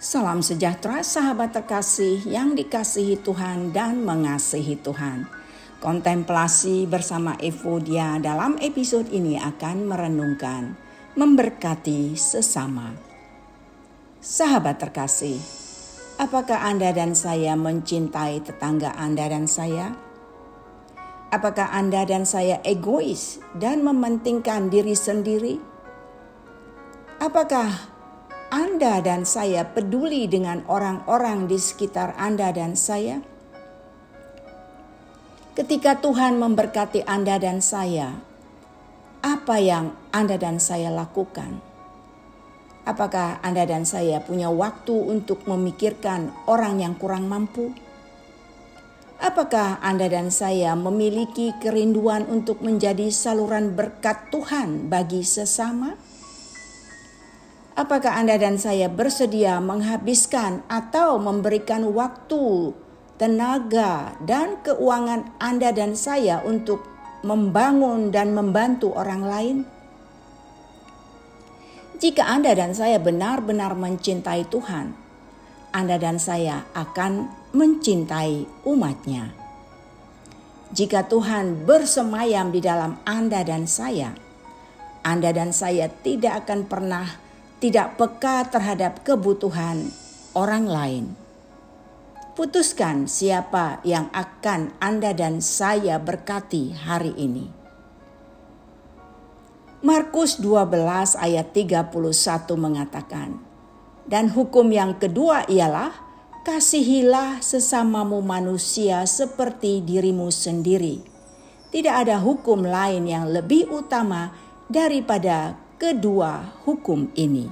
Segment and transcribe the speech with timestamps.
[0.00, 5.28] Salam sejahtera sahabat terkasih yang dikasihi Tuhan dan mengasihi Tuhan.
[5.76, 10.72] Kontemplasi bersama Evodia dalam episode ini akan merenungkan,
[11.20, 12.96] memberkati sesama.
[14.24, 15.36] Sahabat terkasih,
[16.16, 19.92] apakah Anda dan saya mencintai tetangga Anda dan saya?
[21.28, 25.60] Apakah Anda dan saya egois dan mementingkan diri sendiri?
[27.20, 27.99] Apakah
[28.50, 33.22] anda dan saya peduli dengan orang-orang di sekitar Anda dan saya?
[35.54, 38.18] Ketika Tuhan memberkati Anda dan saya,
[39.22, 41.62] apa yang Anda dan saya lakukan?
[42.82, 47.70] Apakah Anda dan saya punya waktu untuk memikirkan orang yang kurang mampu?
[49.22, 55.94] Apakah Anda dan saya memiliki kerinduan untuk menjadi saluran berkat Tuhan bagi sesama?
[57.78, 62.74] Apakah Anda dan saya bersedia menghabiskan atau memberikan waktu,
[63.14, 66.82] tenaga, dan keuangan Anda dan saya untuk
[67.22, 69.56] membangun dan membantu orang lain?
[72.00, 74.96] Jika Anda dan saya benar-benar mencintai Tuhan,
[75.70, 79.30] Anda dan saya akan mencintai umatnya.
[80.74, 84.16] Jika Tuhan bersemayam di dalam Anda dan saya,
[85.06, 87.29] Anda dan saya tidak akan pernah
[87.60, 89.92] tidak peka terhadap kebutuhan
[90.32, 91.04] orang lain.
[92.32, 97.52] Putuskan siapa yang akan Anda dan saya berkati hari ini.
[99.84, 101.92] Markus 12 ayat 31
[102.56, 103.36] mengatakan,
[104.08, 105.92] Dan hukum yang kedua ialah,
[106.48, 111.04] kasihilah sesamamu manusia seperti dirimu sendiri.
[111.68, 114.32] Tidak ada hukum lain yang lebih utama
[114.72, 117.48] daripada kedua hukum ini.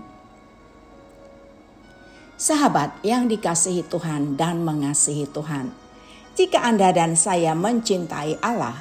[2.37, 5.73] Sahabat yang dikasihi Tuhan dan mengasihi Tuhan,
[6.37, 8.77] jika Anda dan saya mencintai Allah,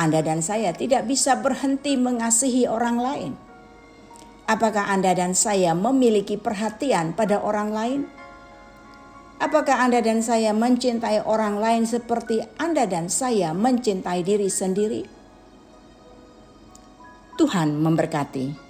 [0.00, 3.32] Anda dan saya tidak bisa berhenti mengasihi orang lain.
[4.48, 8.00] Apakah Anda dan saya memiliki perhatian pada orang lain?
[9.44, 15.04] Apakah Anda dan saya mencintai orang lain seperti Anda dan saya mencintai diri sendiri?
[17.36, 18.69] Tuhan memberkati.